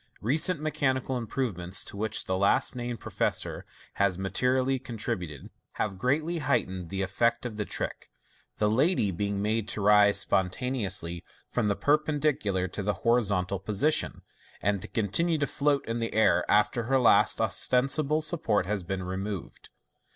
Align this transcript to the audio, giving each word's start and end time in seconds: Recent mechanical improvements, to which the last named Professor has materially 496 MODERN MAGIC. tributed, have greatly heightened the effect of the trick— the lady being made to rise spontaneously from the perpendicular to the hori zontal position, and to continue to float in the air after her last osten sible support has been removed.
Recent 0.21 0.59
mechanical 0.59 1.15
improvements, 1.15 1.83
to 1.83 1.95
which 1.95 2.25
the 2.25 2.35
last 2.35 2.75
named 2.75 2.99
Professor 2.99 3.67
has 4.01 4.17
materially 4.17 4.79
496 4.79 4.81
MODERN 4.81 5.19
MAGIC. 5.21 5.39
tributed, 5.39 5.49
have 5.73 5.99
greatly 5.99 6.37
heightened 6.39 6.89
the 6.89 7.03
effect 7.03 7.45
of 7.45 7.55
the 7.55 7.65
trick— 7.65 8.09
the 8.57 8.67
lady 8.67 9.11
being 9.11 9.43
made 9.43 9.67
to 9.67 9.81
rise 9.81 10.19
spontaneously 10.19 11.23
from 11.51 11.67
the 11.67 11.75
perpendicular 11.75 12.67
to 12.67 12.81
the 12.81 12.95
hori 13.05 13.21
zontal 13.21 13.63
position, 13.63 14.23
and 14.59 14.81
to 14.81 14.87
continue 14.87 15.37
to 15.37 15.45
float 15.45 15.85
in 15.85 15.99
the 15.99 16.15
air 16.15 16.43
after 16.49 16.85
her 16.85 16.97
last 16.97 17.37
osten 17.39 17.85
sible 17.85 18.23
support 18.23 18.65
has 18.65 18.81
been 18.81 19.03
removed. 19.03 19.69